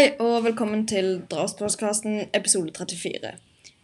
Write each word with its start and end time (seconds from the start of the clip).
Hei 0.00 0.14
og 0.16 0.46
velkommen 0.46 0.86
til 0.88 1.18
Drapspodkasten 1.28 2.30
episode 2.32 2.70
34. 2.72 3.34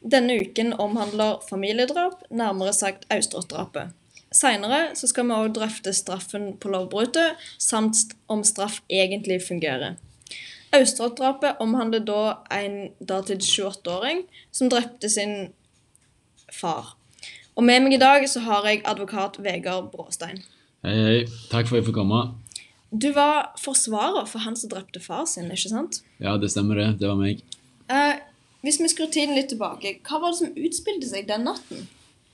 Denne 0.01 0.37
uken 0.41 0.71
omhandler 0.81 1.43
familiedrap, 1.45 2.23
nærmere 2.31 2.73
sagt 2.73 3.05
Austrått-drapet. 3.13 3.91
Seinere 4.33 4.79
skal 4.97 5.27
vi 5.29 5.37
òg 5.37 5.51
drøfte 5.59 5.93
straffen 5.93 6.47
på 6.57 6.73
lovbruddet, 6.73 7.37
samt 7.61 8.17
om 8.33 8.41
straff 8.49 8.79
egentlig 8.89 9.43
fungerer. 9.45 9.99
Austrått-drapet 10.79 11.61
omhandler 11.61 12.09
da 12.09 12.23
en 12.63 12.79
datid 12.97 13.45
28-åring 13.45 14.25
som 14.57 14.73
drepte 14.73 15.13
sin 15.13 15.51
far. 16.49 16.95
Og 17.61 17.69
med 17.69 17.85
meg 17.85 17.99
i 17.99 18.01
dag 18.01 18.25
så 18.25 18.47
har 18.49 18.65
jeg 18.73 18.87
advokat 18.89 19.37
Vegard 19.45 19.93
Bråstein. 19.93 20.41
Hei, 20.81 20.97
hei. 20.97 21.23
Takk 21.53 21.69
for 21.69 21.77
at 21.77 21.83
jeg 21.83 21.91
fikk 21.91 22.01
komme. 22.01 22.25
Du 22.91 23.11
var 23.17 23.53
forsvarer 23.59 24.29
for 24.31 24.45
han 24.45 24.57
som 24.57 24.71
drepte 24.71 25.03
far 25.03 25.27
sin, 25.27 25.51
ikke 25.51 25.73
sant? 25.73 26.01
Ja, 26.23 26.37
det 26.39 26.53
stemmer 26.53 26.79
det. 26.79 26.89
Det 27.01 27.11
var 27.11 27.19
meg. 27.19 27.43
Eh, 27.91 28.23
hvis 28.67 28.79
vi 28.81 28.91
skrur 28.91 29.11
tiden 29.13 29.37
litt 29.37 29.51
tilbake, 29.53 29.99
hva 30.07 30.23
var 30.23 30.33
det 30.33 30.41
som 30.41 30.55
utspilte 30.69 31.11
seg 31.11 31.29
den 31.29 31.47
natten? 31.49 31.87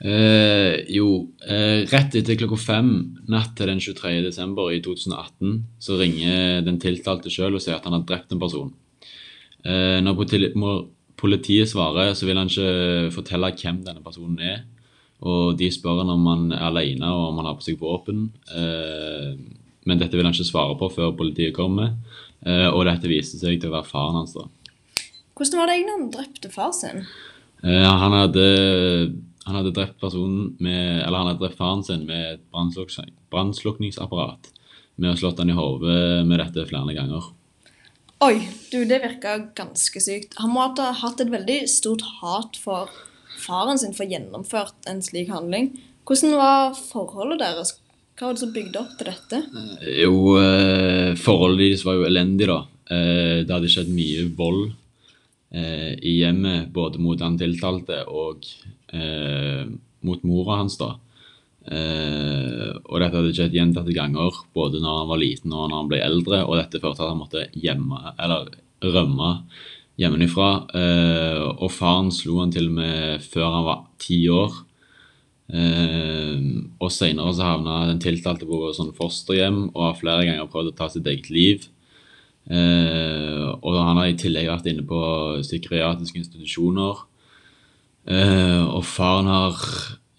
Eh, 0.02 0.82
jo, 0.90 1.28
eh, 1.46 1.84
rett 1.86 2.16
etter 2.18 2.38
klokka 2.40 2.58
fem 2.58 2.88
natt 3.30 3.54
til 3.56 3.70
den 3.70 3.78
23. 3.78 4.22
desember 4.24 4.72
i 4.74 4.80
2018 4.82 5.60
så 5.78 5.98
ringer 6.00 6.64
den 6.66 6.80
tiltalte 6.82 7.30
sjøl 7.30 7.54
og 7.54 7.62
sier 7.62 7.76
at 7.76 7.86
han 7.86 7.94
har 7.94 8.06
drept 8.08 8.34
en 8.34 8.42
person. 8.42 8.72
Eh, 9.64 10.00
når 10.02 10.18
politiet 11.16 11.70
svarer, 11.70 12.16
så 12.18 12.26
vil 12.26 12.40
han 12.40 12.50
ikke 12.50 13.12
fortelle 13.14 13.52
hvem 13.54 13.84
denne 13.86 14.02
personen 14.02 14.40
er. 14.42 14.64
Og 15.22 15.54
de 15.58 15.68
spør 15.70 16.00
han 16.02 16.10
om 16.10 16.24
han 16.26 16.48
er 16.50 16.64
alene 16.66 17.06
og 17.06 17.28
om 17.28 17.36
han 17.38 17.46
har 17.46 17.58
på 17.60 17.68
seg 17.68 17.78
våpen. 17.78 18.24
Eh, 18.50 19.36
men 19.88 20.00
dette 20.00 20.16
vil 20.16 20.26
han 20.26 20.34
ikke 20.34 20.48
svare 20.48 20.78
på 20.78 20.88
før 20.94 21.14
politiet 21.18 21.54
kommer. 21.56 21.94
Eh, 22.46 22.68
og 22.68 22.86
dette 22.88 23.10
viste 23.10 23.38
seg 23.40 23.60
til 23.60 23.70
å 23.70 23.76
være 23.76 23.90
faren 23.90 24.18
hans. 24.20 24.34
da. 24.34 24.46
Hvordan 25.38 25.60
var 25.60 25.68
det 25.68 25.76
egentlig 25.76 25.98
han 25.98 26.08
drepte 26.16 26.50
far 26.52 26.72
sin? 26.76 27.04
Eh, 27.62 27.86
han, 27.86 28.16
hadde, 28.16 28.46
han 29.46 29.58
hadde 29.60 29.74
drept 29.74 30.00
personen 30.02 30.56
med, 30.62 31.02
eller 31.02 31.18
han 31.18 31.30
hadde 31.32 31.44
drept 31.44 31.60
faren 31.60 31.84
sin 31.86 32.06
med 32.08 32.34
et 32.34 32.42
brannsluk- 32.52 33.12
brannslukningsapparat. 33.32 34.50
Med 35.00 35.14
å 35.14 35.18
slått 35.18 35.40
han 35.40 35.50
i 35.50 35.56
hodet 35.56 36.26
med 36.28 36.42
dette 36.42 36.66
flere 36.68 36.94
ganger. 36.94 37.30
Oi, 38.22 38.36
du, 38.70 38.84
det 38.86 39.00
virka 39.02 39.38
ganske 39.58 39.98
sykt. 40.02 40.36
Han 40.38 40.52
må 40.54 40.68
ha 40.76 40.90
hatt 41.00 41.22
et 41.24 41.32
veldig 41.32 41.62
stort 41.70 42.04
hat 42.20 42.58
for 42.60 42.92
faren 43.42 43.80
sin 43.80 43.96
for 43.96 44.04
å 44.04 44.12
gjennomført 44.12 44.86
en 44.90 45.00
slik 45.02 45.32
handling. 45.32 45.72
Hvordan 46.06 46.36
var 46.38 46.76
forholdet 46.76 47.40
deres? 47.42 47.74
Hva 48.16 48.28
var 48.28 48.36
det 48.36 48.42
som 48.42 48.52
bygde 48.54 48.80
opp 48.80 48.96
til 48.98 49.08
dette? 49.08 49.40
Jo, 50.02 50.16
eh, 50.40 51.12
forholdet 51.18 51.62
deres 51.64 51.84
var 51.86 51.98
jo 51.98 52.06
elendig, 52.08 52.48
da. 52.50 52.60
Eh, 52.92 53.38
det 53.46 53.54
hadde 53.54 53.70
skjedd 53.72 53.92
mye 53.94 54.26
vold 54.36 54.66
eh, 55.54 55.94
i 55.96 56.18
hjemmet, 56.20 56.68
både 56.74 57.00
mot 57.02 57.20
han 57.24 57.38
tiltalte 57.40 58.02
og 58.12 58.44
eh, 58.92 59.64
mot 60.04 60.28
mora 60.28 60.60
hans, 60.60 60.76
da. 60.80 60.92
Eh, 61.62 62.72
og 62.84 62.98
dette 62.98 63.16
hadde 63.16 63.34
skjedd 63.36 63.56
gjentatte 63.56 63.94
ganger, 63.96 64.42
både 64.54 64.82
når 64.82 64.98
han 65.02 65.12
var 65.12 65.22
liten 65.22 65.54
og 65.54 65.68
når 65.70 65.78
han 65.78 65.92
ble 65.92 66.02
eldre, 66.02 66.42
og 66.44 66.58
dette 66.58 66.82
førte 66.82 67.00
til 67.00 67.06
at 67.06 67.14
han 67.14 67.22
måtte 67.22 67.46
hjemme, 67.64 68.02
eller 68.18 68.52
rømme 68.82 69.30
hjemmefra. 70.00 70.50
Eh, 70.74 71.40
og 71.62 71.70
faren 71.72 72.10
slo 72.14 72.40
han 72.42 72.52
til 72.54 72.70
og 72.70 72.76
med 72.80 73.24
før 73.24 73.48
han 73.56 73.66
var 73.68 73.82
ti 74.02 74.24
år. 74.32 74.62
Eh, 75.50 76.38
og 76.80 76.90
senere 76.94 77.32
så 77.34 77.50
havna 77.50 77.82
den 77.90 78.00
tiltalte 78.02 78.46
på 78.48 78.70
sånn 78.76 78.92
fosterhjem 78.96 79.64
og 79.72 79.80
har 79.84 79.98
flere 79.98 80.26
ganger 80.28 80.50
prøvd 80.52 80.72
å 80.72 80.76
ta 80.78 80.88
sitt 80.92 81.08
eget 81.10 81.30
liv. 81.32 81.66
Eh, 82.50 83.48
og 83.58 83.78
han 83.78 84.00
har 84.00 84.10
i 84.10 84.18
tillegg 84.18 84.50
vært 84.50 84.70
inne 84.70 84.86
på 84.86 85.00
psykiatriske 85.42 86.22
institusjoner. 86.22 87.02
Eh, 88.08 88.62
og 88.66 88.86
faren 88.86 89.30
har 89.30 89.66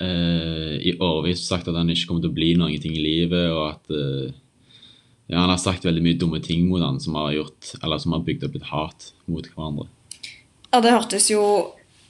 i 0.03 0.91
årevis 0.99 1.45
sagt 1.47 1.69
at 1.71 1.77
han 1.77 1.87
ikke 1.87 2.09
kommer 2.09 2.25
til 2.25 2.31
å 2.33 2.35
bli 2.35 2.49
noen 2.59 2.81
ting 2.81 2.91
i 2.97 2.99
livet, 2.99 3.45
og 3.55 3.69
at 3.69 3.93
ja, 5.31 5.37
han 5.37 5.53
har 5.53 5.61
sagt 5.61 5.85
veldig 5.87 6.01
mye 6.03 6.17
dumme 6.19 6.41
ting 6.43 6.65
mot 6.67 6.83
han 6.83 6.99
som 6.99 7.15
har 7.15 7.29
gjort, 7.37 7.69
som 7.71 8.15
har 8.17 8.25
bygd 8.25 8.43
opp 8.49 8.57
et 8.59 8.67
hat 8.67 9.07
mot 9.31 9.47
hverandre. 9.47 9.87
Ja, 10.73 10.81
Det 10.81 10.91
hørtes 10.91 11.29
jo 11.31 11.45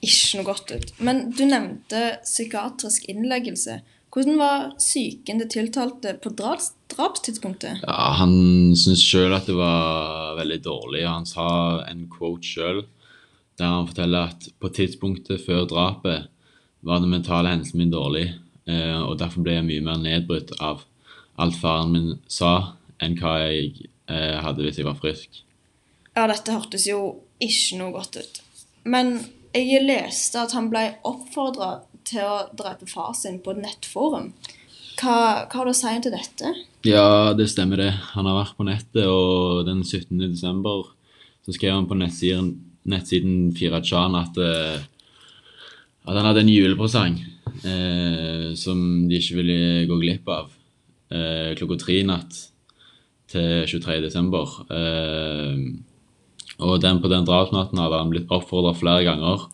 ikke 0.03 0.39
noe 0.39 0.47
godt 0.51 0.73
ut. 0.73 0.93
Men 0.99 1.25
du 1.35 1.43
nevnte 1.47 2.03
psykiatrisk 2.23 3.07
innleggelse. 3.11 3.81
Hvordan 4.13 4.37
var 4.37 4.65
psyken 4.77 5.39
til 5.41 5.49
tiltalte 5.49 6.13
på 6.21 6.29
drapstidspunktet? 6.37 7.81
Ja, 7.81 8.11
Han 8.19 8.75
syntes 8.77 9.01
sjøl 9.01 9.33
at 9.33 9.47
det 9.49 9.55
var 9.57 10.35
veldig 10.37 10.59
dårlig. 10.63 11.05
og 11.07 11.13
Han 11.13 11.29
sa 11.29 11.47
en 11.89 12.05
quote 12.11 12.45
sjøl 12.45 12.83
der 13.57 13.69
han 13.69 13.87
forteller 13.87 14.31
at 14.31 14.47
på 14.59 14.69
tidspunktet 14.73 15.43
før 15.45 15.67
drapet 15.69 16.29
var 16.83 17.01
den 17.03 17.13
mentale 17.13 17.51
hendelsen 17.51 17.79
min 17.79 17.93
dårlig, 17.93 18.25
eh, 18.67 18.99
og 19.01 19.19
derfor 19.21 19.45
ble 19.45 19.59
jeg 19.59 19.67
mye 19.67 19.83
mer 19.85 19.99
nedbrutt 20.01 20.55
av 20.59 20.83
alt 21.41 21.57
faren 21.61 21.93
min 21.93 22.09
sa, 22.27 22.73
enn 23.01 23.15
hva 23.19 23.35
jeg 23.45 23.87
eh, 24.09 24.39
hadde 24.43 24.65
hvis 24.65 24.81
jeg 24.81 24.87
var 24.87 24.99
frisk. 24.99 25.43
Ja, 26.13 26.25
dette 26.29 26.53
hørtes 26.53 26.87
jo 26.89 26.99
ikke 27.41 27.79
noe 27.79 27.93
godt 27.95 28.19
ut. 28.19 28.41
Men 28.83 29.15
jeg 29.53 29.85
leste 29.85 30.41
at 30.41 30.53
han 30.57 30.69
ble 30.71 30.87
oppfordra 31.07 31.83
til 32.07 32.25
å 32.25 32.37
drepe 32.57 32.87
far 32.89 33.13
sin 33.17 33.39
på 33.43 33.53
et 33.53 33.61
nettforum. 33.63 34.31
Hva, 34.99 35.15
hva 35.49 35.59
har 35.59 35.67
du 35.67 35.71
å 35.71 35.77
si 35.77 35.93
til 36.03 36.13
dette? 36.13 36.53
Ja, 36.85 37.33
det 37.37 37.49
stemmer 37.51 37.79
det. 37.81 37.91
Han 38.13 38.27
har 38.29 38.37
vært 38.41 38.57
på 38.57 38.67
nettet, 38.67 39.05
og 39.07 39.63
den 39.67 39.81
17. 39.83 40.19
desember 40.21 40.89
så 41.43 41.55
skrev 41.55 41.75
han 41.75 41.87
på 41.89 41.97
nettsiden, 41.99 42.53
nettsiden 42.89 43.53
4chan 43.57 44.17
at, 44.19 44.39
eh, 44.39 44.83
at 46.03 46.17
han 46.17 46.27
hadde 46.29 46.43
en 46.43 46.51
julepresang 46.51 47.17
eh, 47.19 48.51
som 48.59 49.07
de 49.09 49.19
ikke 49.19 49.39
ville 49.41 49.87
gå 49.89 49.99
glipp 50.01 50.29
av 50.31 50.51
eh, 51.11 51.51
klokka 51.59 51.79
tre 51.83 51.99
natt 52.07 52.37
til 53.33 53.65
23. 53.67 53.99
desember. 54.05 54.59
Eh, 54.71 55.57
og 56.61 56.77
den, 56.83 57.01
på 57.01 57.09
den 57.11 57.25
drapsnatten 57.25 57.81
hadde 57.81 57.99
han 57.99 58.11
blitt 58.13 58.31
oppfordra 58.31 58.75
flere 58.77 59.07
ganger. 59.07 59.47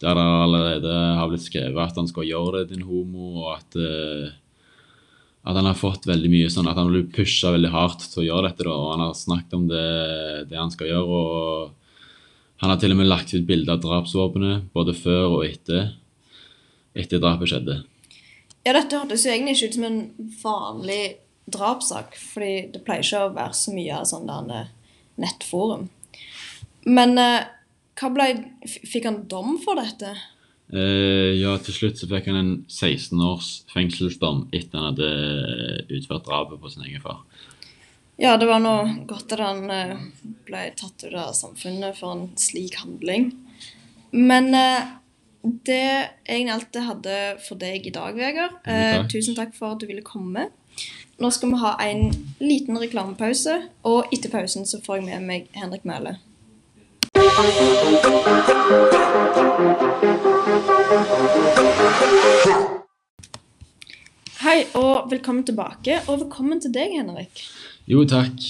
Der 0.00 0.16
det 0.16 0.24
allerede 0.24 0.94
har 1.18 1.28
blitt 1.30 1.44
skrevet 1.44 1.80
at 1.80 1.96
han 1.96 2.08
skal 2.08 2.28
gjøre 2.28 2.62
det, 2.62 2.74
din 2.74 2.84
homo, 2.88 3.44
og 3.44 3.54
at 3.56 3.78
uh, 3.80 4.34
at 5.46 5.54
han 5.54 5.68
har 5.68 5.78
fått 5.78 6.08
veldig 6.08 6.30
mye 6.30 6.46
sånn 6.50 6.66
at 6.66 6.78
han 6.78 6.88
blir 6.90 7.04
pusha 7.14 7.52
veldig 7.54 7.68
hardt 7.70 8.08
til 8.10 8.24
å 8.24 8.26
gjøre 8.26 8.48
dette. 8.48 8.64
da, 8.66 8.72
og 8.74 8.88
Han 8.96 9.04
har 9.04 9.12
snakket 9.14 9.52
om 9.54 9.68
det, 9.70 9.84
det 10.50 10.58
han 10.58 10.72
skal 10.74 10.90
gjøre. 10.90 11.20
og 11.20 12.62
Han 12.62 12.72
har 12.72 12.80
til 12.82 12.90
og 12.90 12.98
med 12.98 13.06
lagt 13.06 13.34
ut 13.34 13.46
bilde 13.46 13.70
av 13.70 13.84
drapsvåpenet 13.84 14.72
både 14.74 14.94
før 14.98 15.38
og 15.38 15.44
etter 15.46 15.94
etter 16.96 17.20
drapet 17.20 17.52
skjedde. 17.52 17.76
Ja, 18.64 18.72
dette 18.72 18.98
hørtes 18.98 19.26
jo 19.26 19.30
egentlig 19.30 19.58
ikke 19.58 19.68
ut 19.68 19.76
som 19.76 19.86
en 19.86 20.00
vanlig 20.40 21.02
drapssak, 21.52 22.16
fordi 22.32 22.54
det 22.72 22.82
pleier 22.86 23.04
ikke 23.04 23.26
å 23.28 23.34
være 23.36 23.54
så 23.54 23.74
mye 23.76 24.00
av 24.00 24.08
sånn 24.08 24.32
eh, 24.50 24.72
nettforum. 25.22 25.84
Men 26.86 27.18
eh, 27.18 27.44
hva 27.96 28.10
ble 28.14 28.26
Fikk 28.66 29.08
han 29.08 29.22
dom 29.30 29.56
for 29.62 29.78
dette? 29.80 30.14
Uh, 30.66 31.30
ja, 31.38 31.52
til 31.62 31.76
slutt 31.76 32.00
så 32.00 32.08
fikk 32.10 32.26
han 32.26 32.38
en 32.40 32.54
16 32.66 33.20
års 33.22 33.50
fengselsdom 33.70 34.48
etter 34.50 34.80
han 34.80 34.88
hadde 34.88 35.10
utført 35.94 36.26
drapet 36.26 36.58
på 36.58 36.72
sin 36.72 36.82
egen 36.88 37.04
far. 37.04 37.20
Ja, 38.18 38.32
det 38.40 38.48
var 38.50 38.58
nå 38.64 38.72
godt 39.06 39.36
at 39.36 39.44
han 39.44 39.70
uh, 39.70 39.94
ble 40.48 40.64
tatt 40.74 41.04
ut 41.06 41.14
av 41.14 41.36
samfunnet 41.38 41.94
for 42.00 42.16
en 42.16 42.26
slik 42.40 42.80
handling. 42.82 43.30
Men 44.10 44.50
uh, 44.58 44.96
det 45.66 45.78
er 45.78 46.06
egentlig 46.26 46.54
alt 46.56 46.76
jeg 46.78 46.88
hadde 46.88 47.16
for 47.46 47.60
deg 47.60 47.86
i 47.86 47.94
dag, 47.94 48.16
Vegard. 48.18 48.56
Eh, 48.66 48.96
takk. 48.96 49.10
tusen 49.12 49.36
takk 49.36 49.54
for 49.54 49.74
at 49.74 49.82
du 49.82 49.86
ville 49.86 50.04
komme. 50.06 50.48
Nå 51.22 51.30
skal 51.32 51.52
vi 51.52 51.60
ha 51.62 51.76
en 51.86 52.10
liten 52.42 52.78
reklamepause, 52.80 53.54
og 53.88 54.10
etter 54.12 54.32
pausen 54.32 54.66
så 54.68 54.82
får 54.84 54.98
jeg 54.98 55.06
med 55.06 55.28
meg 55.28 55.46
Henrik 55.56 55.86
Mæhle. 55.88 56.16
Hei, 57.36 57.44
og 64.72 65.10
velkommen 65.10 65.44
tilbake. 65.44 65.98
Og 66.08 66.22
velkommen 66.22 66.62
til 66.64 66.72
deg, 66.72 66.94
Henrik. 66.96 67.42
Jo, 67.84 68.06
takk. 68.08 68.40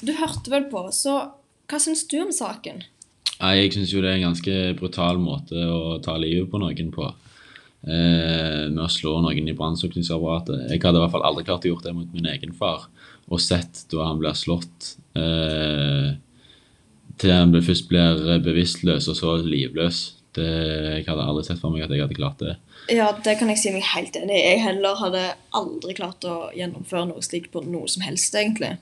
Du 0.00 0.14
hørte 0.16 0.48
vel 0.54 0.64
på, 0.72 0.86
så 0.96 1.18
hva 1.68 1.82
syns 1.84 2.06
du 2.08 2.16
om 2.22 2.32
saken? 2.32 2.80
Nei, 3.42 3.52
Jeg 3.58 3.76
syns 3.76 3.92
jo 3.92 4.00
det 4.00 4.14
er 4.14 4.22
en 4.22 4.30
ganske 4.30 4.56
brutal 4.80 5.20
måte 5.20 5.60
å 5.60 6.00
ta 6.00 6.16
livet 6.16 6.48
på 6.48 6.64
noen 6.64 6.92
på. 6.96 7.12
Eh, 7.84 8.72
med 8.72 8.84
å 8.88 8.88
slå 8.88 9.18
noen 9.20 9.52
i 9.52 9.58
brannslukningsapparatet. 9.58 10.70
Jeg 10.72 10.80
hadde 10.80 10.96
i 10.96 11.04
hvert 11.04 11.12
fall 11.12 11.28
aldri 11.28 11.44
klart 11.44 11.68
å 11.68 11.74
gjøre 11.74 11.90
det 11.90 11.98
mot 12.00 12.16
min 12.16 12.32
egen 12.32 12.56
far. 12.56 12.88
Og 13.28 13.36
sett 13.52 13.84
da 13.92 14.08
han 14.08 14.16
blir 14.16 14.32
slått 14.32 14.94
eh, 15.12 16.16
til 17.20 17.32
han 17.34 17.54
først 17.54 17.88
blir 17.90 18.22
bevisstløs 18.44 19.08
og 19.10 19.18
så 19.18 19.36
livløs. 19.42 20.04
Det, 20.34 20.44
jeg 20.44 21.04
hadde 21.06 21.24
aldri 21.24 21.44
sett 21.46 21.60
for 21.62 21.70
meg 21.70 21.84
at 21.84 21.92
jeg 21.94 22.02
hadde 22.02 22.16
klart 22.18 22.40
det. 22.42 22.56
Ja, 22.90 23.12
det 23.24 23.36
kan 23.38 23.52
jeg 23.52 23.60
si 23.60 23.70
meg 23.70 23.86
helt 23.92 24.16
enig 24.18 24.34
i. 24.34 24.42
Jeg 24.42 24.64
heller 24.64 24.98
hadde 24.98 25.22
aldri 25.54 25.94
klart 25.94 26.26
å 26.26 26.48
gjennomføre 26.56 27.06
noe 27.12 27.22
slikt 27.22 27.52
på 27.54 27.62
noe 27.62 27.86
som 27.90 28.02
helst, 28.02 28.34
egentlig. 28.34 28.74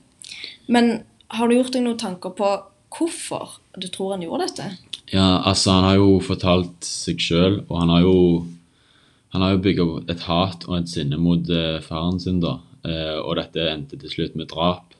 Men 0.65 1.03
har 1.37 1.49
du 1.49 1.55
gjort 1.55 1.75
deg 1.75 1.85
noen 1.85 2.01
tanker 2.01 2.33
på 2.37 2.49
hvorfor 2.93 3.59
du 3.77 3.87
tror 3.93 4.15
han 4.15 4.25
gjorde 4.25 4.49
dette? 4.49 4.67
Ja, 5.13 5.43
altså 5.45 5.77
han 5.77 5.87
har 5.87 5.99
jo 5.99 6.17
fortalt 6.25 6.87
seg 6.87 7.21
sjøl, 7.21 7.61
og 7.67 7.77
han 7.83 7.93
har 7.93 8.05
jo 8.05 8.17
han 9.33 9.41
har 9.41 9.55
jo 9.55 9.63
bygga 9.65 9.85
et 10.13 10.25
hat 10.27 10.65
og 10.67 10.75
et 10.77 10.89
sinne 10.91 11.17
mot 11.17 11.47
eh, 11.49 11.79
faren 11.81 12.19
sin, 12.21 12.37
da. 12.41 12.59
Eh, 12.85 13.15
og 13.17 13.39
dette 13.39 13.63
endte 13.71 13.97
til 13.97 14.11
slutt 14.11 14.35
med 14.37 14.51
drap. 14.51 14.93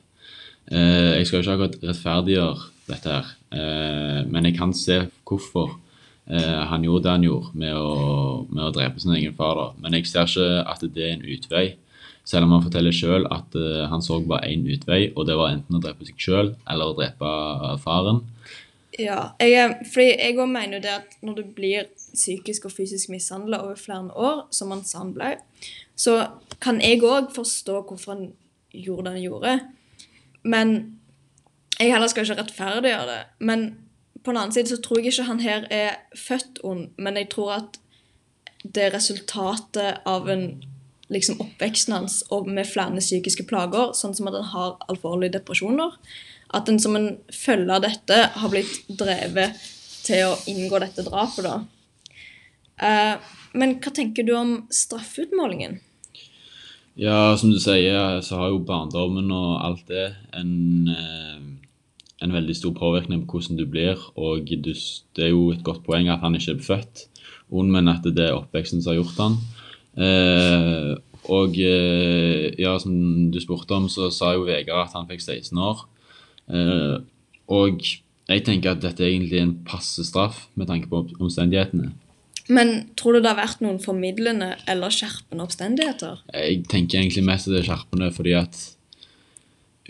Eh, 0.66 1.20
jeg 1.20 1.28
skal 1.28 1.38
jo 1.38 1.44
ikke 1.44 1.54
akkurat 1.54 1.84
rettferdiggjøre 1.84 2.73
dette 2.88 3.10
her, 3.10 3.30
eh, 3.54 4.20
men 4.28 4.48
jeg 4.48 4.58
kan 4.58 4.74
se 4.76 4.98
hvorfor 5.24 5.76
eh, 6.28 6.60
han 6.70 6.84
gjorde 6.84 7.06
det 7.06 7.14
han 7.14 7.26
gjorde 7.26 7.54
med 7.62 7.78
å, 7.78 7.94
med 8.50 8.66
å 8.66 8.74
drepe 8.74 9.00
sin 9.00 9.14
egen 9.16 9.36
far. 9.38 9.56
da. 9.60 9.70
Men 9.80 9.96
jeg 9.98 10.10
ser 10.10 10.28
ikke 10.28 10.66
at 10.74 10.84
det 10.84 11.06
er 11.06 11.16
en 11.16 11.26
utvei. 11.36 11.66
Selv 12.24 12.46
om 12.46 12.54
han 12.56 12.64
forteller 12.64 12.94
sjøl 12.96 13.26
at 13.32 13.56
eh, 13.60 13.84
han 13.90 14.04
så 14.04 14.20
bare 14.24 14.48
én 14.52 14.64
utvei, 14.68 15.06
og 15.14 15.28
det 15.28 15.38
var 15.40 15.54
enten 15.54 15.78
å 15.78 15.82
drepe 15.84 16.08
seg 16.08 16.20
sjøl 16.20 16.54
eller 16.70 16.92
å 16.92 16.96
drepe 16.98 17.32
faren. 17.84 18.22
Ja, 18.94 19.32
jeg, 19.42 19.88
fordi 19.90 20.12
jeg 20.12 20.36
òg 20.38 20.50
mener 20.52 20.78
jo 20.78 20.84
det 20.84 20.92
at 20.92 21.16
når 21.24 21.40
du 21.40 21.46
blir 21.56 21.88
psykisk 22.14 22.68
og 22.68 22.76
fysisk 22.76 23.10
mishandla 23.10 23.64
over 23.64 23.78
flere 23.80 24.12
år, 24.14 24.44
som 24.54 24.70
han 24.70 24.84
sa 24.86 25.00
han 25.02 25.10
ble, 25.16 25.32
så 25.98 26.20
kan 26.62 26.78
jeg 26.82 27.02
òg 27.02 27.32
forstå 27.34 27.80
hvorfor 27.88 28.14
han 28.14 28.28
gjorde 28.70 29.08
det 29.08 29.14
han 29.16 29.24
gjorde. 29.24 29.56
Men 30.46 30.76
jeg 31.78 31.92
heller 31.92 32.10
skal 32.10 32.26
ikke 32.26 32.38
rettferdiggjøre 32.42 33.08
det. 33.08 33.22
Men 33.38 33.64
på 34.22 34.32
den 34.32 34.40
annen 34.40 34.54
side 34.54 34.70
så 34.70 34.80
tror 34.82 35.00
jeg 35.00 35.12
ikke 35.12 35.28
han 35.28 35.42
her 35.44 35.66
er 35.74 35.96
født 36.16 36.62
ond, 36.64 36.86
men 36.96 37.18
jeg 37.20 37.30
tror 37.34 37.56
at 37.58 37.80
det 38.64 38.86
er 38.86 38.94
resultatet 38.94 40.00
av 40.08 40.30
en 40.32 40.46
liksom 41.12 41.40
oppveksten 41.42 41.92
hans 41.92 42.22
og 42.32 42.48
med 42.48 42.68
flere 42.68 43.02
psykiske 43.02 43.44
plager, 43.48 43.92
sånn 43.92 44.14
som 44.16 44.30
at 44.30 44.38
han 44.38 44.50
har 44.54 44.76
alvorlige 44.88 45.36
depresjoner. 45.36 45.96
At 46.54 46.70
en 46.70 46.80
som 46.80 46.96
en 46.96 47.10
følge 47.34 47.74
av 47.74 47.84
dette 47.84 48.20
har 48.38 48.52
blitt 48.52 48.86
drevet 48.88 49.58
til 50.04 50.30
å 50.30 50.38
inngå 50.50 50.80
dette 50.80 51.04
drapet, 51.04 51.44
da. 51.44 51.56
Uh, 52.80 53.34
men 53.54 53.76
hva 53.82 53.92
tenker 53.94 54.26
du 54.26 54.32
om 54.36 54.56
straffeutmålingen? 54.72 55.78
Ja, 56.98 57.34
som 57.38 57.50
du 57.50 57.58
sier, 57.58 58.20
så 58.22 58.38
har 58.38 58.52
jo 58.52 58.62
barndommen 58.66 59.30
og 59.34 59.52
alt 59.66 59.88
det 59.90 60.04
en, 60.34 60.88
eh, 60.88 61.38
en 62.24 62.34
veldig 62.34 62.56
stor 62.56 62.74
påvirkning 62.76 63.24
på 63.24 63.38
hvordan 63.38 63.60
du 63.60 63.66
blir. 63.68 64.00
Og 64.16 64.48
du, 64.48 64.72
det 64.72 65.26
er 65.26 65.34
jo 65.34 65.50
et 65.52 65.64
godt 65.66 65.84
poeng 65.86 66.08
at 66.12 66.24
han 66.24 66.38
ikke 66.38 66.56
er 66.56 66.64
født 66.64 67.08
ond, 67.54 67.70
men 67.70 67.90
at 67.92 68.06
det 68.06 68.28
er 68.28 68.38
oppveksten 68.38 68.82
som 68.82 68.94
har 68.94 69.02
gjort 69.02 69.20
han. 69.20 69.36
Eh, 70.04 70.92
og 71.32 71.58
eh, 71.60 72.52
ja, 72.60 72.76
som 72.82 72.94
du 73.32 73.40
spurte 73.42 73.76
om, 73.76 73.88
så 73.92 74.10
sa 74.12 74.34
jo 74.34 74.46
Vegard 74.48 74.88
at 74.88 74.96
han 74.98 75.08
fikk 75.10 75.22
16 75.22 75.60
år. 75.60 75.84
Eh, 76.52 76.96
og 77.54 77.84
jeg 77.84 78.44
tenker 78.46 78.72
at 78.72 78.82
dette 78.82 79.04
er 79.04 79.12
egentlig 79.12 79.42
en 79.42 79.58
passe 79.68 80.04
straff 80.08 80.46
med 80.58 80.68
tanke 80.70 80.90
på 80.90 81.04
omstendighetene. 81.20 81.92
Men 82.52 82.90
tror 82.98 83.16
du 83.16 83.22
det 83.24 83.30
har 83.30 83.40
vært 83.40 83.62
noen 83.64 83.78
formidlende 83.80 84.50
eller 84.68 84.92
skjerpende 84.92 85.46
omstendigheter? 85.46 86.20
Jeg 86.34 86.64
tenker 86.68 87.00
egentlig 87.00 87.24
mest 87.24 87.48
at 87.48 87.54
det 87.54 87.62
er 87.62 87.70
skjerpende, 87.70 88.10
fordi 88.12 88.34
at 88.36 88.58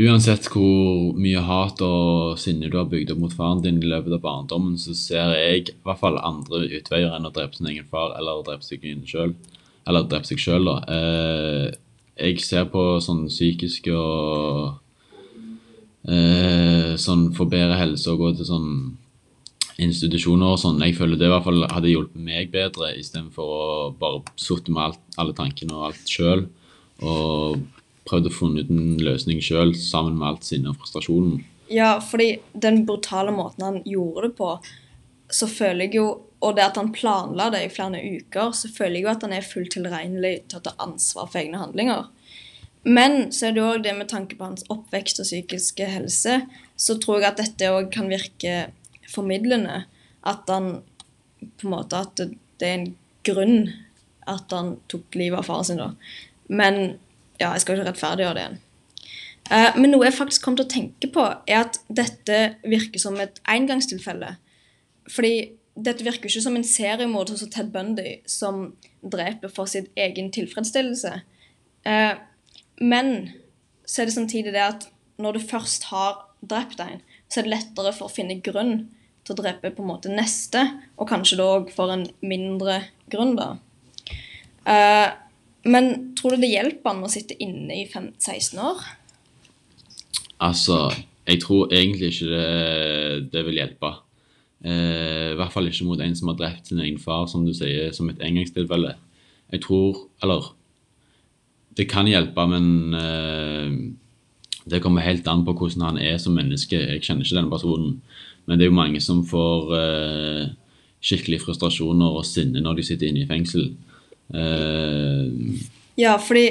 uansett 0.03 0.49
hvor 0.51 1.15
mye 1.15 1.43
hat 1.47 1.83
og 1.87 2.39
sinne 2.43 2.71
du 2.71 2.79
har 2.81 2.89
bygd 2.91 3.13
opp 3.15 3.21
mot 3.23 3.35
faren 3.35 3.63
din 3.63 3.79
i 3.79 3.91
løpet 3.91 4.17
av 4.17 4.25
barndommen, 4.25 4.79
så 4.81 4.95
ser 4.99 5.35
jeg 5.39 5.69
i 5.71 5.77
hvert 5.87 6.01
fall 6.01 6.19
andre 6.19 6.65
utveier 6.67 7.15
enn 7.15 7.29
å 7.29 7.35
drepe 7.35 7.59
sin 7.59 7.71
egen 7.71 7.87
far 7.91 8.17
eller 8.19 8.41
å 8.41 8.47
drepe 8.47 8.67
seg 8.67 8.83
sjøl. 9.07 9.37
Eller 9.87 10.09
drepe 10.09 10.27
seg 10.27 10.41
sjøl, 10.41 10.67
da. 10.67 10.77
Eh, 10.97 11.69
jeg 12.25 12.43
ser 12.43 12.67
på 12.73 12.83
sånn 13.05 13.27
psykisk 13.29 13.89
og 13.95 14.81
eh, 16.09 16.95
sånn 17.01 17.29
for 17.37 17.51
bedre 17.51 17.79
helse 17.79 18.11
og 18.11 18.23
gå 18.23 18.33
til 18.39 18.49
sånn 18.49 18.69
institusjoner 19.83 20.55
og 20.55 20.61
sånn. 20.63 20.83
Jeg 20.87 20.99
føler 20.99 21.19
det 21.19 21.29
i 21.29 21.33
hvert 21.33 21.47
fall 21.47 21.67
hadde 21.71 21.91
hjulpet 21.91 22.27
meg 22.27 22.53
bedre, 22.55 22.93
istedenfor 22.99 23.55
å 23.55 23.65
bare 23.99 24.23
sitte 24.41 24.75
med 24.75 24.89
alt, 24.89 25.01
alle 25.19 25.35
tankene 25.37 25.75
og 25.75 25.89
alt 25.91 26.11
sjøl. 26.11 26.47
Og 27.03 27.63
prøvd 28.09 28.29
å 28.29 28.35
finne 28.35 28.65
ut 28.65 28.71
en 28.73 28.95
løsning 29.01 29.43
sjøl, 29.45 29.75
sammen 29.79 30.19
med 30.21 30.29
alt 30.29 30.49
sinnet 30.49 30.73
og 30.73 30.81
frustrasjonen. 30.83 31.43
Ja, 31.73 31.97
fordi 32.05 32.39
den 32.53 32.83
brutale 32.87 33.33
måten 33.33 33.65
han 33.65 33.79
gjorde 33.89 34.29
det 34.29 34.37
på, 34.39 34.51
så 35.33 35.49
føler 35.49 35.87
jeg 35.87 36.01
jo 36.01 36.07
Og 36.45 36.59
det 36.59 36.61
at 36.61 36.77
han 36.77 36.91
planla 36.93 37.47
det 37.49 37.63
i 37.65 37.71
flere 37.73 38.03
uker, 38.05 38.51
så 38.53 38.69
føler 38.69 38.99
jeg 38.99 39.05
jo 39.07 39.11
at 39.15 39.23
han 39.25 39.33
er 39.33 39.47
fullt 39.49 39.71
tilregnelig 39.73 40.33
til 40.53 40.59
å 40.59 40.65
ta 40.67 40.75
ansvar 40.85 41.31
for 41.33 41.41
egne 41.41 41.57
handlinger. 41.57 42.03
Men 42.85 43.33
så 43.33 43.47
er 43.49 43.55
det 43.57 43.63
òg 43.65 43.85
det 43.87 43.95
med 43.97 44.11
tanke 44.11 44.37
på 44.37 44.45
hans 44.45 44.67
oppvekst 44.69 45.23
og 45.23 45.25
psykiske 45.25 45.87
helse, 45.89 46.35
så 46.77 46.99
tror 47.01 47.23
jeg 47.23 47.31
at 47.31 47.41
dette 47.41 47.71
òg 47.73 47.89
kan 47.95 48.13
virke 48.13 48.59
formidlende. 49.09 49.87
At 50.21 50.45
han 50.53 50.83
på 51.41 51.65
en 51.65 51.73
måte 51.73 52.03
At 52.03 52.21
det, 52.21 52.37
er 52.61 52.75
en 52.75 52.93
grunn 53.25 53.73
at 54.29 54.53
han 54.53 54.77
tok 54.93 55.17
livet 55.17 55.41
av 55.41 55.49
faren 55.49 55.65
sin, 55.65 55.81
da. 55.81 55.95
Men 56.53 56.99
ja, 57.41 57.51
jeg 57.53 57.65
skal 57.65 57.77
ikke 57.77 57.91
rettferdiggjøre 57.91 58.37
det 58.37 58.45
igjen. 58.45 58.63
Eh, 59.53 59.77
men 59.77 59.93
noe 59.93 60.07
jeg 60.07 60.17
faktisk 60.17 60.47
kom 60.47 60.57
til 60.57 60.67
å 60.67 60.73
tenke 60.73 61.11
på, 61.13 61.27
er 61.51 61.65
at 61.67 61.81
dette 61.93 62.41
virker 62.65 63.03
som 63.03 63.19
et 63.21 63.41
engangstilfelle. 63.51 64.37
Fordi 65.13 65.35
dette 65.75 66.07
virker 66.07 66.31
ikke 66.31 66.45
som 66.45 66.57
en 66.57 66.67
seriemorder 66.67 67.39
som 67.41 67.51
Ted 67.53 67.73
Bundy, 67.75 68.21
som 68.31 68.69
dreper 69.03 69.53
for 69.53 69.69
sin 69.69 69.89
egen 70.01 70.31
tilfredsstillelse. 70.35 71.17
Eh, 71.85 72.13
men 72.81 73.11
så 73.85 74.03
er 74.03 74.09
det 74.09 74.17
samtidig 74.17 74.55
det 74.55 74.65
at 74.65 74.89
når 75.21 75.37
du 75.37 75.49
først 75.51 75.91
har 75.91 76.23
drept 76.45 76.81
en, 76.83 77.03
så 77.29 77.41
er 77.41 77.47
det 77.47 77.55
lettere 77.57 77.93
for 77.97 78.09
å 78.09 78.15
finne 78.15 78.41
grunn 78.45 78.89
til 79.25 79.35
å 79.35 79.41
drepe 79.41 79.73
på 79.73 79.85
en 79.85 79.89
måte 79.89 80.13
neste, 80.13 80.63
og 81.01 81.09
kanskje 81.09 81.39
da 81.41 81.47
òg 81.57 81.71
for 81.73 81.93
en 81.93 82.05
mindre 82.25 82.81
grunn, 83.13 83.35
da. 83.39 83.55
Eh, 84.69 85.09
men 85.65 86.15
tror 86.19 86.35
du 86.35 86.45
det 86.45 86.53
hjelper 86.53 86.93
han 86.93 87.05
å 87.07 87.11
sitte 87.13 87.37
inne 87.43 87.83
i 87.83 87.87
15-16 87.87 88.61
år? 88.61 88.83
Altså, 90.45 90.89
jeg 91.25 91.41
tror 91.45 91.73
egentlig 91.73 92.13
ikke 92.13 92.33
det, 92.33 93.31
det 93.33 93.45
vil 93.47 93.61
hjelpe. 93.63 93.93
Eh, 94.65 95.33
I 95.33 95.39
hvert 95.39 95.53
fall 95.53 95.69
ikke 95.69 95.87
mot 95.89 96.01
en 96.01 96.17
som 96.17 96.31
har 96.33 96.39
drept 96.41 96.69
sin 96.69 96.83
egen 96.85 97.01
far, 97.01 97.27
som 97.29 97.45
du 97.47 97.53
sier, 97.57 97.93
som 97.97 98.09
et 98.11 98.21
engangstilfelle. 98.25 98.95
Jeg 99.53 99.65
tror 99.65 100.09
Eller 100.23 100.55
det 101.77 101.89
kan 101.91 102.07
hjelpe, 102.07 102.47
men 102.47 102.95
eh, 102.95 103.71
det 104.71 104.81
kommer 104.83 105.03
helt 105.03 105.27
an 105.29 105.45
på 105.45 105.53
hvordan 105.53 105.83
han 105.83 105.99
er 105.99 106.19
som 106.19 106.37
menneske. 106.37 106.79
Jeg 106.79 107.03
kjenner 107.03 107.27
ikke 107.27 107.37
denne 107.37 107.51
personen, 107.51 107.97
men 108.47 108.59
det 108.59 108.67
er 108.67 108.71
jo 108.71 108.79
mange 108.79 109.01
som 109.03 109.25
får 109.27 109.75
eh, 109.79 110.45
skikkelig 111.05 111.43
frustrasjoner 111.43 112.17
og 112.21 112.25
sinne 112.25 112.63
når 112.63 112.79
de 112.79 112.87
sitter 112.87 113.11
inne 113.11 113.25
i 113.25 113.29
fengsel. 113.29 113.73
Eh, 114.33 115.61
Ja, 115.97 116.17
fordi 116.19 116.49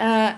uh, 0.00 0.32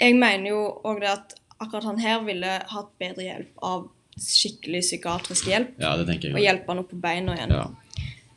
jeg 0.00 0.14
mener 0.16 0.48
jo 0.48 0.60
òg 0.88 1.00
det 1.02 1.10
at 1.12 1.34
akkurat 1.60 1.84
han 1.84 1.98
her 2.00 2.22
ville 2.24 2.54
hatt 2.70 2.90
bedre 3.02 3.26
hjelp 3.26 3.60
av 3.66 3.88
skikkelig 4.18 4.80
psykiatrisk 4.86 5.46
hjelp. 5.50 5.74
ja, 5.78 5.96
det 5.98 6.06
tenker 6.08 6.32
Og 6.32 6.38
jeg. 6.40 6.46
hjelpe 6.48 6.72
han 6.72 6.78
opp 6.82 6.90
på 6.90 7.00
beina 7.02 7.34
igjen. 7.36 7.52
Ja. 7.52 7.66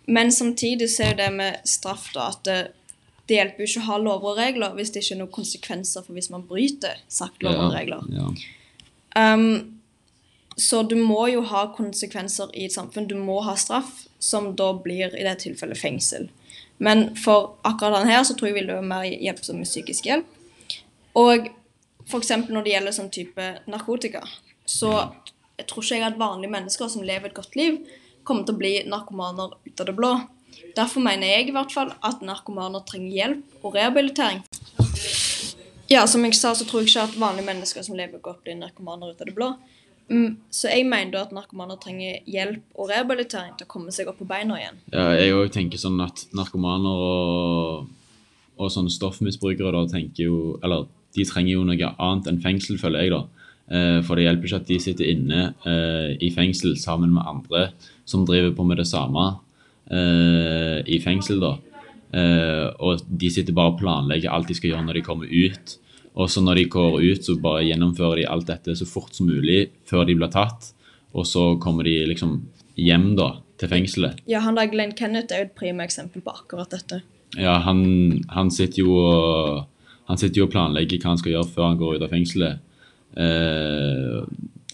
Men 0.07 0.31
samtidig 0.31 0.89
så 0.91 1.03
er 1.05 1.11
jo 1.13 1.17
det 1.21 1.29
med 1.33 1.59
straff 1.69 2.09
da 2.13 2.27
at 2.33 2.43
det, 2.43 2.57
det 3.29 3.37
hjelper 3.37 3.63
jo 3.63 3.69
ikke 3.69 3.83
å 3.85 3.87
ha 3.91 3.97
lover 4.01 4.33
og 4.33 4.37
regler 4.41 4.75
hvis 4.75 4.91
det 4.91 5.03
ikke 5.05 5.15
er 5.15 5.21
noen 5.21 5.31
konsekvenser 5.37 6.03
for 6.05 6.17
hvis 6.17 6.29
man 6.33 6.43
bryter 6.49 6.99
sagt 7.07 7.43
lover 7.45 7.69
og 7.69 7.75
regler. 7.77 8.03
Ja. 8.11 8.27
Um, 9.15 9.77
så 10.57 10.81
du 10.83 10.97
må 10.99 11.27
jo 11.31 11.41
ha 11.47 11.67
konsekvenser 11.77 12.51
i 12.53 12.65
et 12.67 12.73
samfunn. 12.75 13.07
Du 13.07 13.15
må 13.15 13.39
ha 13.45 13.55
straff, 13.55 14.07
som 14.21 14.51
da 14.55 14.69
blir 14.77 15.15
i 15.17 15.25
det 15.25 15.39
tilfellet 15.41 15.79
fengsel. 15.79 16.29
Men 16.81 17.11
for 17.17 17.57
akkurat 17.67 18.01
han 18.01 18.09
her 18.09 18.23
så 18.25 18.35
tror 18.37 18.51
jeg 18.51 18.59
vil 18.59 18.69
det 18.69 18.77
være 18.77 18.89
mer 18.89 19.07
hjelpsomt 19.09 19.61
med 19.61 19.69
psykisk 19.69 20.07
hjelp. 20.09 20.37
Og 21.17 21.49
f.eks. 22.07 22.31
når 22.49 22.65
det 22.65 22.75
gjelder 22.75 22.95
sånn 22.95 23.11
type 23.13 23.47
narkotika, 23.69 24.23
så 24.65 24.93
jeg 25.59 25.67
tror 25.69 25.85
ikke 25.85 25.99
jeg 25.99 26.07
at 26.07 26.21
vanlige 26.21 26.53
mennesker 26.53 26.89
som 26.89 27.05
lever 27.05 27.29
et 27.29 27.37
godt 27.37 27.57
liv, 27.59 27.81
kommer 28.25 28.45
til 28.45 28.55
å 28.55 28.61
bli 28.61 28.71
narkomaner 28.89 29.53
ut 29.65 29.83
av 29.83 29.89
det 29.89 29.97
blå. 29.97 30.11
Derfor 30.77 31.03
mener 31.03 31.29
jeg 31.29 31.49
i 31.49 31.55
hvert 31.55 31.73
fall 31.73 31.91
at 32.05 32.23
narkomaner 32.25 32.83
trenger 32.87 33.17
hjelp 33.17 33.65
og 33.65 33.75
rehabilitering. 33.77 34.41
Ja, 35.91 36.05
som 36.07 36.23
jeg 36.23 36.37
sa, 36.39 36.53
så 36.55 36.65
tror 36.65 36.85
jeg 36.85 36.93
ikke 36.93 37.07
at 37.09 37.19
vanlige 37.19 37.49
mennesker 37.49 37.83
som 37.83 37.97
lever 37.99 38.21
godt, 38.23 38.43
blir 38.45 38.55
narkomaner 38.55 39.11
ut 39.11 39.21
av 39.21 39.27
det 39.27 39.35
blå. 39.35 39.51
Mm, 40.11 40.35
så 40.51 40.67
jeg 40.67 40.85
mener 40.91 41.13
da 41.13 41.23
at 41.23 41.33
narkomaner 41.35 41.79
trenger 41.79 42.19
hjelp 42.27 42.75
og 42.75 42.89
rehabilitering 42.91 43.55
til 43.55 43.67
å 43.67 43.71
komme 43.71 43.93
seg 43.95 44.09
opp 44.11 44.19
på 44.19 44.27
beina 44.27 44.57
igjen. 44.59 44.79
Ja, 44.91 45.11
jeg 45.15 45.35
òg 45.37 45.53
tenker 45.55 45.79
sånn 45.79 46.01
at 46.03 46.25
narkomaner 46.35 47.03
og, 47.07 47.85
og 48.59 48.73
sånne 48.73 48.91
stoffmisbrukere 48.91 49.71
da 49.71 49.85
tenker 49.89 50.27
jo 50.27 50.39
Eller 50.59 50.89
de 51.15 51.23
trenger 51.27 51.53
jo 51.55 51.63
noe 51.67 51.93
annet 51.95 52.27
enn 52.27 52.41
fengsel, 52.43 52.79
føler 52.81 53.05
jeg, 53.05 53.15
da. 53.15 53.47
Eh, 53.71 53.99
for 54.03 54.19
det 54.19 54.25
hjelper 54.25 54.49
ikke 54.49 54.59
at 54.59 54.67
de 54.67 54.79
sitter 54.83 55.11
inne 55.13 55.41
eh, 55.67 56.13
i 56.19 56.31
fengsel 56.35 56.75
sammen 56.79 57.13
med 57.15 57.27
andre 57.27 57.69
som 58.07 58.25
driver 58.27 58.51
på 58.57 58.65
med 58.67 58.81
det 58.81 58.87
samme 58.89 59.27
eh, 59.91 60.79
i 60.91 60.99
fengsel, 61.03 61.39
da. 61.43 61.55
Og 62.83 63.05
de 63.07 63.29
sitter 63.31 63.55
bare 63.55 63.71
og 63.71 63.77
planlegger 63.79 64.33
alt 64.35 64.49
de 64.49 64.55
skal 64.57 64.73
gjøre 64.73 64.83
når 64.83 64.97
de 64.97 65.03
kommer 65.05 65.31
ut. 65.31 65.77
Og 66.19 66.29
så 66.31 66.43
når 66.43 66.59
de 66.59 66.69
går 66.73 66.97
ut, 66.99 67.23
så 67.23 67.37
bare 67.39 67.65
gjennomfører 67.69 68.21
de 68.21 68.27
alt 68.27 68.49
dette 68.49 68.75
så 68.75 68.87
fort 68.87 69.15
som 69.15 69.29
mulig 69.31 69.69
før 69.87 70.05
de 70.07 70.17
blir 70.19 70.31
tatt. 70.31 70.73
og 71.11 71.25
så 71.27 71.57
kommer 71.59 71.83
de 71.83 72.05
liksom 72.07 72.37
hjem 72.79 73.15
da, 73.17 73.41
til 73.59 73.67
fengselet. 73.67 74.21
Ja, 74.31 74.39
han 74.39 74.55
der 74.55 74.69
Glenn 74.71 74.93
Kenneth 74.95 75.33
er 75.35 75.43
jo 75.43 75.49
et 75.49 75.57
prima 75.59 75.83
eksempel 75.83 76.23
på 76.23 76.31
akkurat 76.31 76.71
dette. 76.71 77.01
Ja, 77.35 77.57
han, 77.65 78.23
han 78.31 78.51
sitter 78.51 78.79
jo 78.85 78.95
og 78.95 79.67
han 80.11 80.19
sitter 80.19 80.41
jo 80.41 80.47
og 80.47 80.53
planlegger 80.53 80.99
hva 80.99 81.13
han 81.13 81.19
skal 81.21 81.35
gjøre 81.35 81.51
før 81.51 81.67
han 81.69 81.77
går 81.79 81.97
ut 81.97 82.05
av 82.05 82.11
fengselet. 82.11 82.63
Eh, 83.15 84.17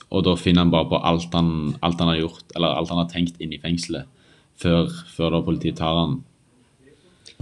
og 0.08 0.24
da 0.24 0.36
finner 0.39 0.63
han 0.63 0.72
bare 0.74 0.89
på 0.89 1.01
alt 1.10 1.34
han, 1.36 1.51
alt 1.86 2.00
han 2.01 2.10
har 2.13 2.22
gjort, 2.22 2.46
eller 2.56 2.77
alt 2.77 2.94
han 2.94 3.01
har 3.03 3.10
tenkt 3.12 3.41
inne 3.44 3.58
i 3.58 3.62
fengselet, 3.62 4.08
før, 4.58 4.89
før 5.13 5.36
da 5.36 5.44
politiet 5.46 5.77
tar 5.82 6.00
han. 6.00 6.15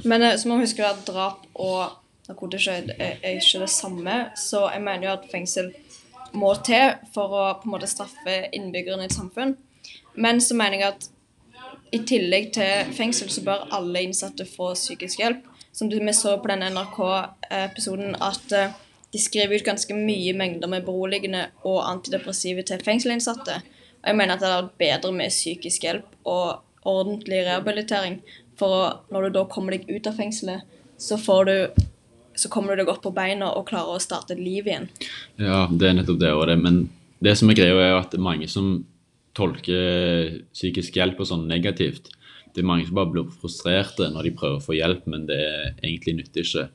Men 0.03 0.25
eh, 0.25 0.35
så 0.39 0.49
må 0.49 0.59
vi 0.59 0.67
huske 0.67 0.87
at 0.87 1.05
drap 1.07 1.45
og 1.53 1.95
narkotika 2.27 2.77
er, 2.79 3.17
er 3.21 3.37
ikke 3.37 3.63
det 3.63 3.71
samme, 3.73 4.15
så 4.37 4.67
jeg 4.73 4.83
mener 4.83 5.09
jo 5.09 5.15
at 5.17 5.27
fengsel 5.31 5.71
må 6.35 6.51
til 6.65 6.95
for 7.13 7.31
å 7.31 7.43
på 7.59 7.69
en 7.69 7.75
måte 7.75 7.89
straffe 7.89 8.39
innbyggerne 8.55 9.05
i 9.05 9.09
et 9.09 9.15
samfunn. 9.15 9.55
Men 10.15 10.41
så 10.41 10.57
mener 10.57 10.79
jeg 10.79 10.93
at 10.93 11.09
i 11.95 12.01
tillegg 12.07 12.51
til 12.55 12.95
fengsel 12.95 13.29
så 13.31 13.43
bør 13.45 13.67
alle 13.75 14.01
innsatte 14.03 14.47
få 14.49 14.73
psykisk 14.75 15.21
hjelp. 15.21 15.45
Som 15.75 15.89
vi 15.91 16.13
så 16.15 16.37
på 16.39 16.47
denne 16.47 16.71
NRK-episoden, 16.71 18.15
at 18.23 18.53
eh, 18.55 18.75
de 19.11 19.19
skriver 19.19 19.59
ut 19.59 19.65
ganske 19.67 19.95
mye 19.95 20.31
mengder 20.35 20.71
med 20.71 20.85
beroligende 20.87 21.49
og 21.67 21.81
antidepressive 21.83 22.63
til 22.67 22.83
fengselsinnsatte. 22.83 23.57
Og 24.01 24.07
jeg 24.07 24.17
mener 24.19 24.35
at 24.35 24.43
det 24.43 24.51
er 24.53 24.71
bedre 24.79 25.11
med 25.15 25.33
psykisk 25.33 25.83
hjelp 25.83 26.15
og 26.23 26.61
ordentlig 26.87 27.43
rehabilitering. 27.43 28.21
For 28.59 29.03
når 29.11 29.27
du 29.27 29.37
da 29.37 29.43
kommer 29.51 29.75
deg 29.75 29.89
ut 29.89 30.07
av 30.07 30.15
fengselet, 30.15 30.63
så, 30.97 31.17
får 31.19 31.49
du, 31.49 31.55
så 32.35 32.51
kommer 32.51 32.75
du 32.75 32.83
deg 32.83 32.91
opp 32.91 33.01
på 33.05 33.13
beina 33.15 33.51
og 33.55 33.67
klarer 33.69 33.95
å 33.95 34.03
starte 34.03 34.35
et 34.35 34.43
liv 34.43 34.67
igjen. 34.67 34.89
Ja, 35.41 35.65
det 35.71 35.89
er 35.89 35.97
nettopp 35.99 36.19
det 36.21 36.33
og 36.35 36.45
det. 36.49 36.57
Men 36.61 36.85
det 37.23 37.35
som 37.39 37.49
er 37.49 37.57
greia, 37.57 37.75
er 37.79 37.97
at 37.99 38.13
er 38.15 38.23
mange 38.23 38.49
som 38.51 38.83
tolker 39.35 40.39
psykisk 40.55 40.95
hjelp 40.99 41.19
og 41.19 41.29
sånn 41.29 41.47
negativt. 41.49 42.11
Det 42.55 42.63
er 42.63 42.69
mange 42.69 42.87
som 42.87 42.95
bare 42.95 43.11
blir 43.11 43.31
frustrerte 43.41 44.07
når 44.13 44.29
de 44.29 44.37
prøver 44.39 44.61
å 44.61 44.63
få 44.63 44.77
hjelp, 44.77 45.07
men 45.11 45.27
det 45.27 45.41
egentlig 45.83 46.19
nytter 46.21 46.45
ikke. 46.45 46.69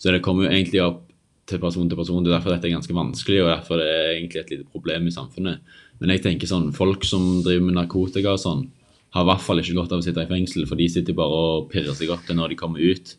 Så 0.00 0.14
det 0.14 0.22
kommer 0.24 0.46
jo 0.46 0.54
egentlig 0.54 0.82
opp 0.82 1.04
til 1.50 1.60
person 1.62 1.88
til 1.90 1.98
person. 1.98 2.22
Det 2.24 2.30
er 2.30 2.36
derfor 2.38 2.54
dette 2.54 2.68
er 2.70 2.76
ganske 2.76 2.96
vanskelig, 2.96 3.40
og 3.44 3.52
derfor 3.52 3.80
det 3.80 3.88
er 3.90 4.12
egentlig 4.16 4.42
et 4.42 4.52
lite 4.54 4.68
problem 4.72 5.06
i 5.06 5.14
samfunnet. 5.14 5.78
Men 6.00 6.14
jeg 6.14 6.24
tenker 6.24 6.50
sånn, 6.50 6.70
folk 6.74 7.06
som 7.06 7.42
driver 7.44 7.66
med 7.66 7.78
narkotika 7.78 8.34
og 8.34 8.42
sånn, 8.42 8.68
har 9.14 9.26
i 9.26 9.28
hvert 9.30 9.42
fall 9.42 9.58
ikke 9.62 9.74
godt 9.74 9.94
av 9.94 10.02
å 10.02 10.06
sitte 10.06 10.22
i 10.22 10.30
fengsel, 10.30 10.66
for 10.70 10.78
de 10.78 10.86
sitter 10.90 11.16
bare 11.18 11.40
og 11.44 11.70
pirrer 11.72 11.96
seg 11.98 12.12
opp 12.14 12.22
til 12.26 12.38
når 12.38 12.52
de 12.52 12.58
kommer 12.60 12.82
ut. 12.82 13.16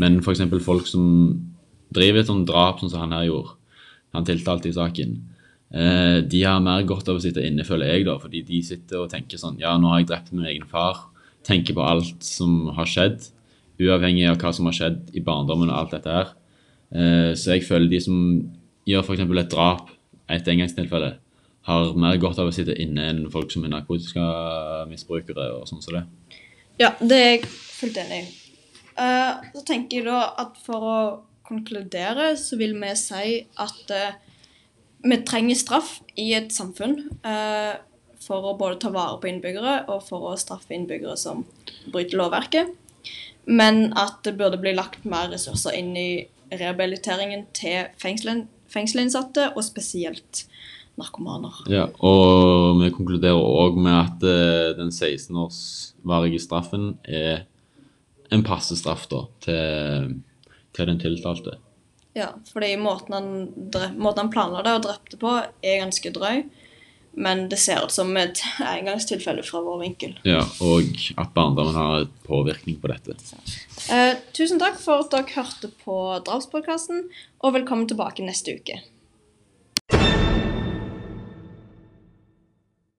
Men 0.00 0.20
f.eks. 0.22 0.42
folk 0.64 0.88
som 0.88 1.04
driver 1.94 2.22
et 2.22 2.30
sånt 2.30 2.48
drap, 2.48 2.80
sånn 2.80 2.92
som 2.92 3.04
han 3.04 3.16
her 3.16 3.28
gjorde, 3.28 3.56
han 4.16 4.26
tiltalte 4.26 4.70
i 4.70 4.74
saken, 4.74 5.16
eh, 5.74 6.18
de 6.26 6.42
har 6.46 6.62
mer 6.64 6.86
godt 6.88 7.10
av 7.10 7.18
å 7.18 7.22
sitte 7.22 7.44
inne, 7.46 7.66
føler 7.66 7.92
jeg, 7.92 8.06
da, 8.08 8.16
fordi 8.22 8.42
de 8.46 8.62
sitter 8.66 9.04
og 9.04 9.10
tenker 9.12 9.40
sånn 9.40 9.60
Ja, 9.60 9.76
nå 9.78 9.92
har 9.92 10.02
jeg 10.02 10.10
drept 10.10 10.32
min 10.32 10.48
egen 10.50 10.66
far. 10.70 11.06
Tenker 11.46 11.76
på 11.76 11.84
alt 11.86 12.24
som 12.24 12.72
har 12.76 12.88
skjedd, 12.88 13.30
uavhengig 13.80 14.26
av 14.28 14.40
hva 14.40 14.52
som 14.52 14.68
har 14.68 14.76
skjedd 14.76 15.14
i 15.16 15.22
barndommen 15.24 15.70
og 15.70 15.76
alt 15.78 15.96
dette 15.96 16.16
her. 16.16 16.34
Eh, 16.90 17.32
så 17.38 17.54
jeg 17.54 17.66
føler 17.68 17.90
de 17.90 18.02
som 18.02 18.16
gjør 18.88 19.04
f.eks. 19.06 19.24
et 19.24 19.52
drap, 19.52 19.90
et 20.30 20.52
engangstilfelle, 20.54 21.14
har 21.68 21.94
mer 22.00 22.16
godt 22.20 22.40
av 22.40 22.48
å 22.48 22.54
sitte 22.54 22.74
inne 22.80 23.10
enn 23.12 23.24
folk 23.32 23.52
som 23.52 23.66
er 23.66 23.74
narkotikamisbrukere 23.74 25.50
og 25.58 25.68
sånn 25.68 25.84
som 25.84 25.98
det. 25.98 26.04
Ja, 26.80 26.94
det 27.00 27.16
er 27.16 27.34
jeg 27.34 27.48
fullt 27.50 28.00
enig 28.00 28.22
i. 28.22 28.39
Eh, 28.98 29.50
så 29.54 29.62
tenker 29.66 30.00
jeg 30.00 30.08
da 30.08 30.22
at 30.40 30.58
for 30.64 30.86
å 30.86 31.00
konkludere 31.50 32.32
så 32.38 32.58
vil 32.60 32.76
vi 32.78 32.90
si 32.98 33.38
at 33.58 33.90
uh, 33.90 34.18
vi 35.02 35.16
trenger 35.26 35.58
straff 35.58 35.96
i 36.14 36.32
et 36.38 36.52
samfunn 36.54 37.00
Uh, 37.26 37.74
for 38.20 38.44
å 38.50 38.56
både 38.58 38.76
ta 38.82 38.90
vare 38.92 39.16
på 39.16 39.30
innbyggere 39.30 39.86
og 39.90 40.02
for 40.04 40.28
å 40.28 40.38
straffe 40.38 40.74
innbyggere 40.76 41.16
som 41.16 41.40
bryter 41.88 42.18
lovverket. 42.20 42.74
Men 43.48 43.94
at 43.98 44.20
det 44.26 44.34
burde 44.36 44.60
bli 44.60 44.74
lagt 44.76 45.06
mer 45.08 45.30
ressurser 45.32 45.78
inn 45.78 45.94
i 45.96 46.26
rehabiliteringen 46.52 47.46
til 47.56 47.88
fengselinnsatte, 47.98 49.46
og 49.56 49.64
spesielt 49.64 50.44
narkomaner. 51.00 51.62
Ja, 51.72 51.86
og 52.04 52.82
vi 52.82 52.92
konkluderer 52.92 53.40
òg 53.40 53.80
med 53.80 53.96
at 53.96 54.28
den 54.76 54.92
16-årsvarige 54.92 56.42
straffen 56.44 56.92
er 57.08 57.46
en 58.30 58.44
passe 58.46 58.78
straff 58.78 59.08
da, 59.10 59.24
til, 59.44 60.14
til 60.76 60.90
den 60.90 61.02
tiltalte. 61.02 61.58
Ja, 62.16 62.32
fordi 62.52 62.72
måten 62.80 63.14
han, 63.14 63.28
drep, 63.70 63.94
måten 63.98 64.24
han 64.24 64.32
planla 64.34 64.64
det 64.66 64.74
og 64.78 64.86
drepte 64.88 65.20
på, 65.20 65.36
er 65.62 65.82
ganske 65.84 66.12
drøy. 66.14 66.44
Men 67.12 67.48
det 67.50 67.58
ser 67.58 67.82
ut 67.82 67.90
som 67.90 68.12
et 68.18 68.38
engangstilfelle 68.62 69.42
fra 69.42 69.62
vår 69.66 69.80
vinkel. 69.82 70.12
Ja, 70.26 70.44
og 70.62 70.86
at 71.18 71.32
barndommen 71.34 71.74
har 71.74 72.04
et 72.04 72.12
påvirkning 72.26 72.78
på 72.82 72.90
dette. 72.92 73.16
Eh, 73.90 74.14
tusen 74.36 74.62
takk 74.62 74.78
for 74.78 75.02
at 75.02 75.10
dere 75.10 75.34
hørte 75.34 75.72
på 75.82 75.96
Drapspodkasten, 76.26 77.08
og 77.42 77.56
velkommen 77.58 77.90
tilbake 77.90 78.26
neste 78.26 78.54
uke. 78.60 78.78